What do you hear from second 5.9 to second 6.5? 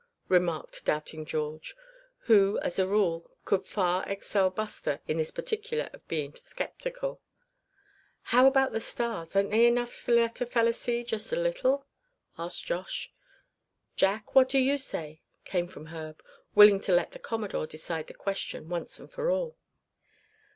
of being